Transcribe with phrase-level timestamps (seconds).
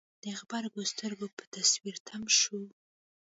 [0.23, 2.61] د غبرګو سترګو په تصوير تم شو.